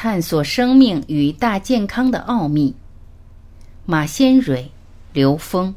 [0.00, 2.72] 探索生命与大健康的奥秘。
[3.84, 4.70] 马先蕊、
[5.12, 5.74] 刘峰。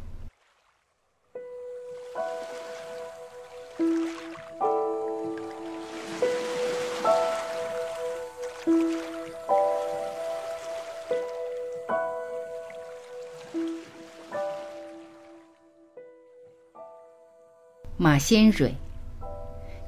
[17.97, 18.71] 马先蕊，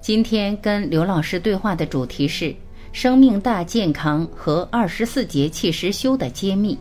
[0.01, 2.55] 今天跟刘老师对话的主题是
[2.93, 6.77] 生命大健康和二十四节气实修的揭秘。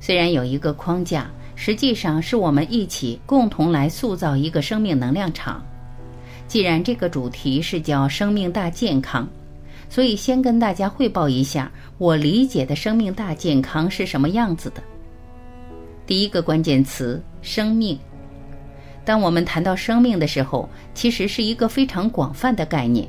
[0.00, 5.64] 虽然有一个框架，实际上是我们一起共同来塑造一个生命能量场。
[6.48, 9.26] 既然这个主题是叫生命大健康，
[9.88, 14.82] 所以先跟大家汇报一下我理解的生命大健康是什么样子的。
[16.08, 17.96] 第一个关键词：生命。
[19.04, 23.08] 当我们谈到生命的时候，其实是一个非常广泛的概念。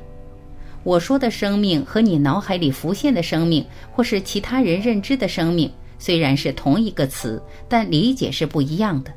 [0.84, 9.12] 我说的生命和你脑海里浮现的生命，或是其他人认知的生命，虽然是同一个词，但理解是不一样的。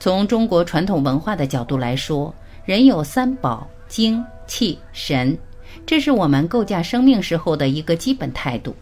[0.00, 2.34] 从中国传统文化的角度来说，
[2.64, 5.38] 人有三宝：精、气、神，
[5.86, 8.74] 这是我们构架生命时候的一个基本态度。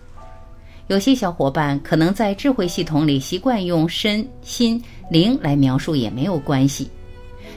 [0.86, 6.90] 有些小伙伴可能在智慧系统里习惯用身心灵来描述，也没有关系。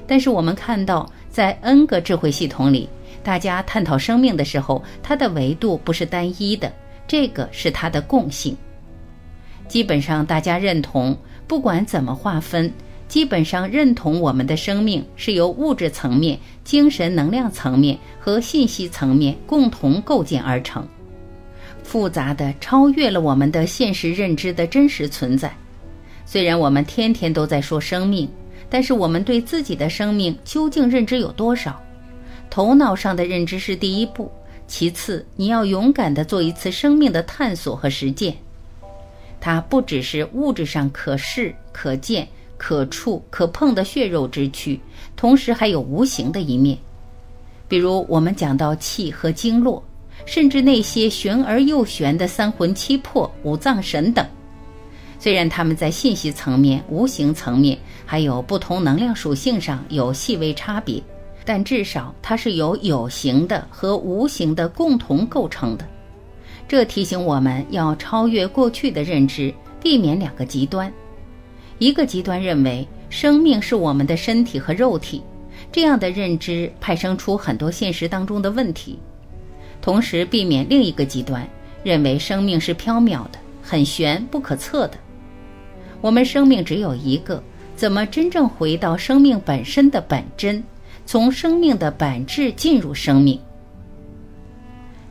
[0.05, 2.87] 但是我们看到，在 N 个智慧系统里，
[3.23, 6.71] 大家探讨生命的时候，它的维度不是单一的，
[7.07, 8.55] 这个是它的共性。
[9.67, 12.71] 基本上大家认同，不管怎么划分，
[13.07, 20.85] 基本上认同我们的生命是由物质层面、精神能量层面和信息层面共同构建而成。
[21.81, 25.53] 复杂的超越了我们的现实认知的真实存在。
[26.25, 28.29] 虽然我们天天都在说生命，
[28.69, 31.81] 但是我们对自己的生命究竟认知有多少？
[32.53, 34.31] 头脑上的认知是第一步，
[34.67, 38.35] 其次你要勇敢地做一次生命的探索和实践。
[39.41, 44.79] 它不只是物质上可视、可见、可触、可碰的血肉之躯，
[45.15, 46.77] 同时还有无形的一面。
[47.67, 49.83] 比如我们讲到气和经络。
[50.27, 54.23] 甚至那些玄而又玄的三魂七魄、五脏神等，
[55.19, 61.01] 虽然他们在信息层面、无形层面还有不同能量属性上有细微差别，
[61.45, 65.85] 但至少它是由有形的和无形的共同构成的。
[66.67, 70.91] 这提醒我们要超越过去的认知，避免两个极端：
[71.77, 75.21] 一个极端认为生命是我们的身体和肉体，
[75.71, 78.97] 这样的认知派生出很多现实当中的问题。
[79.81, 81.45] 同时避免另一个极端，
[81.83, 84.97] 认为生命是缥缈的、很玄、不可测的。
[85.99, 87.43] 我们生命只有一个，
[87.75, 90.63] 怎么真正回到生命本身的本真，
[91.05, 93.39] 从生命的本质进入生命？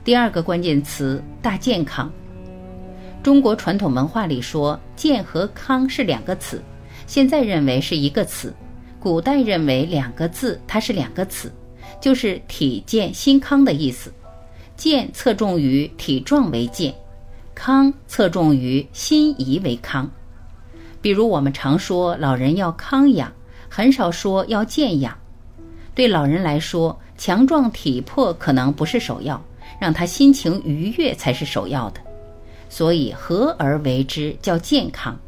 [0.02, 2.10] 第二个关键词：大健康。
[3.22, 6.60] 中国传统文化里说“健”和“康”是两个词，
[7.06, 8.52] 现在认为是一个词，
[8.98, 11.52] 古代认为两个字它是两个词，
[12.00, 14.12] 就是体健心康的意思。
[14.74, 16.92] 健侧重于体壮为健，
[17.54, 20.10] 康侧重于心怡为康。
[21.00, 23.30] 比如我们常说老人要康养，
[23.68, 25.16] 很少说要健养。
[25.94, 29.42] 对老人来说，强壮体魄可能不是首要，
[29.78, 32.00] 让他心情愉悦才是首要的。
[32.68, 35.18] 所以合而为之叫健康。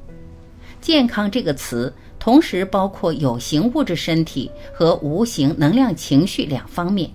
[0.81, 7.11] 健康这个词同时包括有形物质身体和无形能量情绪两方面。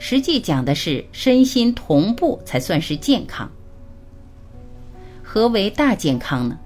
[0.00, 3.48] 实际讲的是身心同步才算是健康。
[5.22, 6.58] 何为大健康呢？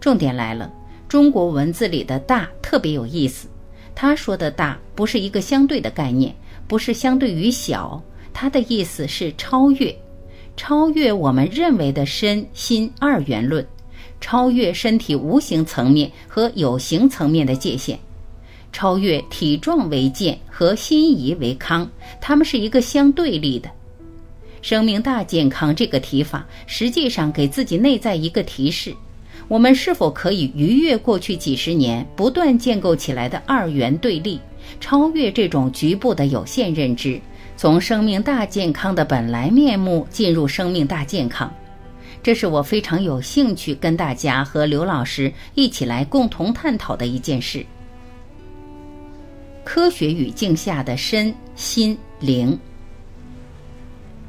[0.00, 0.72] 重点来了，
[1.08, 3.48] 中国文字里的大特别有意思。
[3.94, 6.34] 他说的大不是一个相对的概念，
[6.66, 8.02] 不是相对于小，
[8.32, 9.94] 他的意思是超越，
[10.56, 13.66] 超越我们认为的身心二元论，
[14.20, 17.98] 超越身体无形层面和有形层面的界限。
[18.72, 21.90] 超越体壮为健和心怡为康，
[22.20, 23.68] 它们是一个相对立的。
[24.62, 28.94] 生命大健康这个提法，实际上给自己内在一个提示：
[29.50, 34.38] 我们是否可以逾越过去几十年不断建构起来的二元对立，
[34.78, 37.20] 超越这种局部的有限认知，
[37.56, 41.52] 从生命大健康的本来面目进入生命大健康？
[42.22, 47.66] 这是我非常有兴趣跟大家和刘老师一起来共同探讨的一件事。
[49.64, 52.56] 科学语境下的身心灵。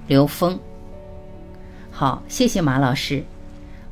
[0.07, 0.59] 刘峰，
[1.91, 3.23] 好，谢谢马老师。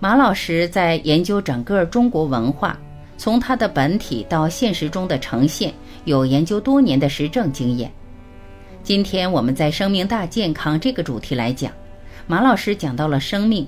[0.01, 2.79] 马老师在研究整个中国文化，
[3.17, 5.73] 从它的本体到现实中的呈现，
[6.05, 7.91] 有研究多年的实证经验。
[8.81, 11.69] 今天我们在“生命大健康”这个主题来讲，
[12.27, 13.67] 马老师讲到了生命，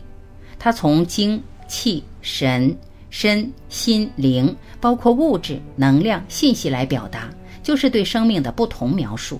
[0.57, 2.73] 他从精、气、神、
[3.09, 7.29] 身、心、灵，包括物质、能量、信息来表达，
[7.61, 9.37] 就是对生命的不同描述。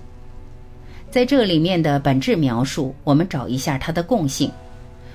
[1.10, 4.52] 在这里面的本质描述，我们找一下它的共性。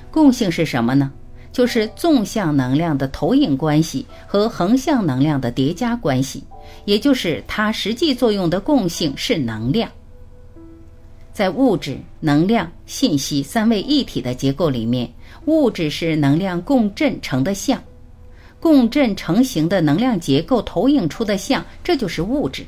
[0.10, 1.12] 共性是什么呢？
[1.52, 6.44] 就是纵向能量的投影关系和横向能量的叠加关系，
[6.86, 9.90] 也就是它实际作用的共性是能量。
[11.32, 15.08] 在物质、能量、信息三位一体的结构里面，
[15.46, 17.80] 物质是能量共振成的像，
[18.60, 22.66] 共振成型的能量结构投影出的像，这就是物质。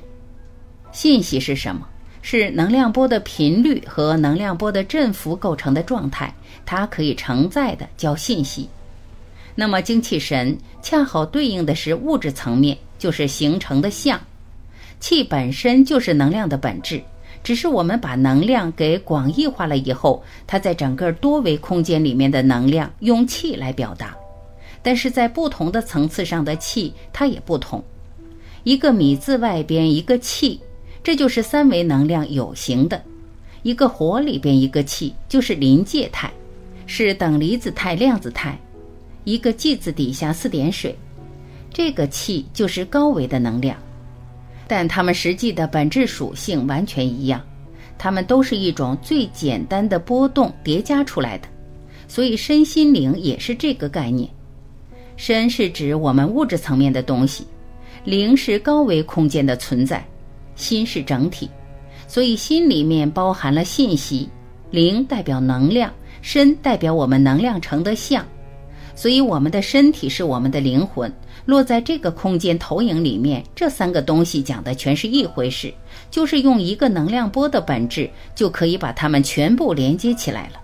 [0.91, 1.88] 信息是什么？
[2.21, 6.33] 是能量波的频率和能量波的振幅构成的状态，
[6.65, 8.69] 它可以承载的叫信息。
[9.55, 14.19] 那么精气神恰好对应的是物质层面，就是形成的像。
[14.99, 17.01] 气本身就是能量的本质。
[17.41, 24.13] 只是我们把能量给广义化了以后，它在整个多维空间里面的能量用气来表达，
[24.83, 27.81] 但是在不同的层次上的气它也不同。
[28.63, 30.59] 一个米字外边一个气，
[31.03, 32.97] 这就是三维能量有形的；
[33.63, 36.31] 一个火里边一个气，就是临界态，
[36.85, 38.51] 是等离子态、量子态；
[39.23, 40.95] 一个剂字底下四点水，
[41.73, 43.77] 这个气就是高维的能量。
[44.67, 47.41] 但它们实际的本质属性完全一样，
[47.97, 51.47] 它们都是一种最简单的波动叠加出来的，
[52.07, 54.29] 所以身心灵也是这个概念。
[55.17, 57.45] 身是指我们物质层面的东西，
[58.03, 60.05] 灵是高维空间的存在，
[60.59, 61.49] 心是整体，
[62.05, 64.29] 所以心里面包含了信息，
[64.69, 65.91] 灵代表能量，
[66.21, 68.25] 身代表我们能量成的像，
[68.93, 71.11] 所以我们的身体是我们的灵魂。
[71.45, 75.73] 落在这个空间投影里面，这三个东西讲的全是一回事，
[76.11, 80.59] 就是用一个能量波的本质，就可以把它们全部连接起来了。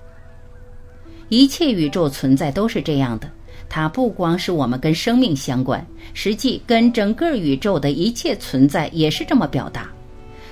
[1.30, 3.32] 一切宇宙存在都是这样的，
[3.70, 9.90] 它不光是我们跟生命相关，实际跟整个宇宙的一切存在也是这么表达。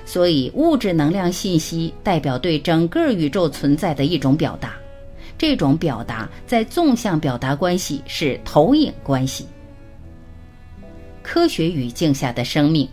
[0.04, 4.74] 所以，物质能量信息代表对整个宇宙存在的一种表达，
[5.38, 9.46] 这种表达在纵向表达关系是投影关系。
[11.22, 12.86] 科学语境下的生命，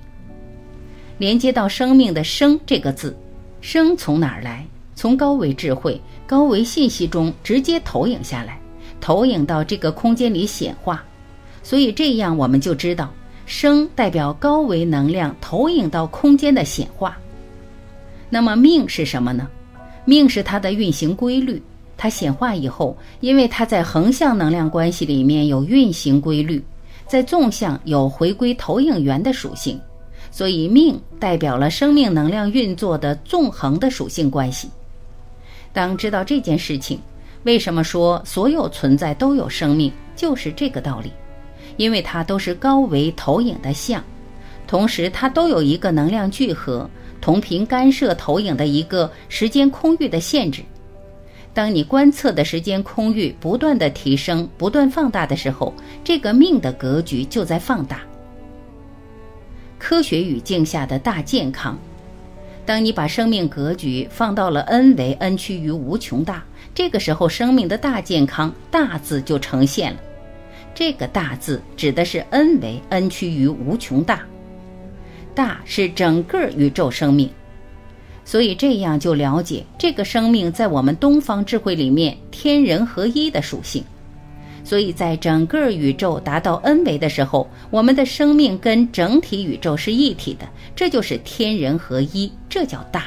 [1.18, 3.14] 连接到生命的“生”这个字
[3.60, 4.66] ，“生”从哪儿来？
[4.94, 8.61] 从高维智慧、高维信息中直接投影下来，
[9.02, 11.04] 投影到这个空间里显化。
[11.64, 13.12] 所以这样我们就知道
[13.46, 17.18] ，“生”代表高维能量投影到空间的显化。
[18.30, 19.48] 那么命是什么呢？
[20.06, 21.62] 命是它的运行规律。
[21.98, 26.64] 它显化以后，因为它在横向能量关系里面有运行规律。
[27.08, 29.78] 在纵向有回归投影源的属性，
[30.32, 34.70] 所以命代表了生命能量运作的纵横的属性关系。
[35.74, 36.98] 当知道这件事情，
[37.44, 41.12] 为什么说所有存在都有生命，就是这个道理。
[41.78, 44.04] 因为它都是高维投影的像，
[44.68, 46.88] 同时它都有一个能量聚合，
[47.22, 50.62] 同频干涉投影的一个时间空域的限制。
[51.54, 55.74] 当你观测的时间空域不断的提升、不断放大的时候，
[56.04, 58.02] 这个命的格局就在放大。
[59.80, 61.78] 科学语境下的大健康，
[62.66, 66.44] 当你把生命格局放到了 n 为 n 趋于无穷大，
[66.74, 70.00] 这个时候生命的大健康大字就呈现了。
[70.74, 74.22] 这个大字指的是 n 为 n 趋于无穷大，
[75.34, 77.30] 大是整个宇宙生命。
[78.24, 83.84] 所以这样就了解这个生命在我们东方智慧里面天人合一的属性。
[84.64, 93.06] 所以在整个宇宙达到 n 维的时候，我们的生命跟整体宇宙是一体的，这就是天人合一，这叫大。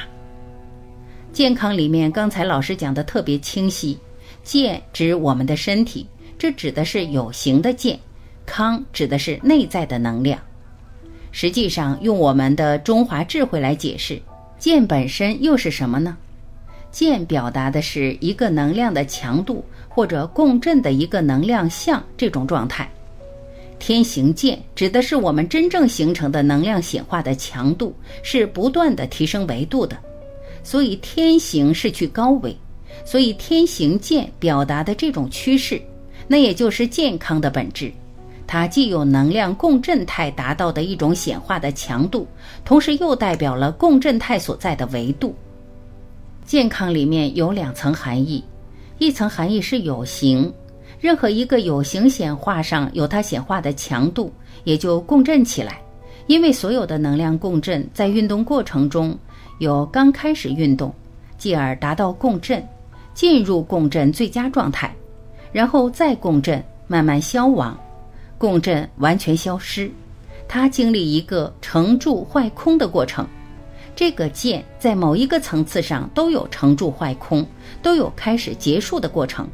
[1.31, 3.97] 健康里面，刚才老师讲的特别清晰，
[4.43, 6.07] 健指我们的身体，
[6.37, 7.97] 这指的是有形的健；
[8.45, 10.39] 康指的是内在的能量。
[11.31, 14.21] 实际上，用我们的中华智慧来解释。
[14.57, 16.15] 健本身又是什么呢？
[16.95, 22.89] 剑表达的是一个能量的强度，或者共振的一个能量像这种状态。
[23.77, 29.97] 天行健指的是我们真正形成的能量显化的强度，是不断的提升维度的。
[30.63, 32.55] 所以天行是去高维，
[33.03, 35.81] 所以天行健表达的这种趋势，
[36.29, 37.91] 那也就是健康的本质。
[38.47, 42.25] 它既有能量共振态达到的一种显化的强度，
[42.63, 45.35] 同时又代表了共振态所在的维度。
[46.45, 48.43] 健康里面有两层含义，
[48.99, 50.53] 一层含义是有形，
[50.99, 54.31] 任何一个有形显化上有它显化的强度，
[54.63, 55.81] 也就共振起来。
[56.27, 59.17] 因为所有的能量共振在运动过程中
[59.59, 60.93] 有刚开始运动，
[61.37, 62.63] 继而达到共振，
[63.15, 64.95] 进入共振最佳状态，
[65.51, 67.75] 然后再共振慢慢消亡，
[68.37, 69.89] 共振完全消失，
[70.47, 73.27] 它经历一个成住坏空的过程。
[73.95, 77.47] 这个剑在某一个层次上都有成住坏空，
[77.81, 79.47] 都有开始结束的过程。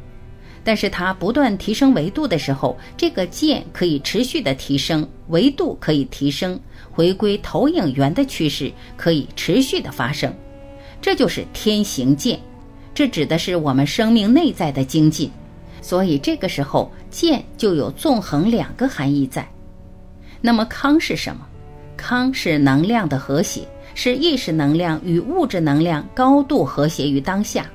[0.64, 6.58] 但是它不断提升维度的时候，这个剑可以持续的提升维度，可以提升
[6.90, 10.32] 回归投影源的趋势，可以持续的发生。
[11.00, 12.38] 这就是天行健，
[12.94, 15.30] 这指的是我们生命内在的精进。
[15.80, 19.44] 所以这个时候，健就有纵横两个含义在。
[20.40, 21.44] 那么康是什么？
[21.96, 23.62] 康是能量的和谐，
[23.94, 27.70] 是意识能量与物质能量高度和谐于当下。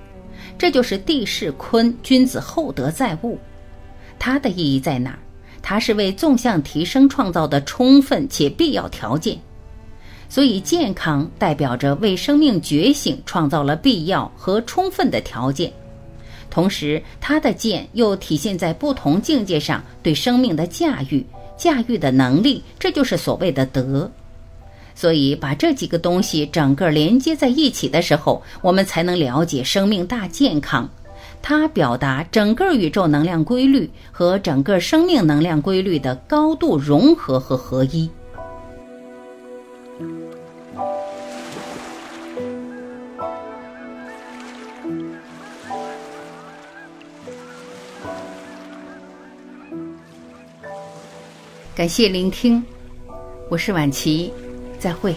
[0.57, 3.37] 这就是地势坤，君子厚德载物。
[4.17, 5.19] 它的意义在哪儿？
[5.61, 9.37] 它是为纵向提升创造的充分且必要条件。
[10.29, 15.71] 所以，健康代表着为生命觉醒创造了必要和充分的条件，
[16.49, 24.11] 同时，它的健又体现在不同境界上对生命的驾驭、驾驭的能力，这就是所谓的德。
[24.97, 30.89] 所以，把这几个东西整个连接在一起的时候，我们才能了解生命大健康。
[31.39, 38.09] 它表达整个宇宙能量规律和整个生命能量规律的高度融合和合一。
[51.75, 52.63] 感谢聆听，
[53.47, 54.33] 我是婉琪，
[54.79, 55.15] 再会。